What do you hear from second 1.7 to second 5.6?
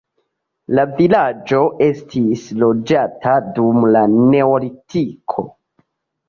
estis loĝata dum la neolitiko.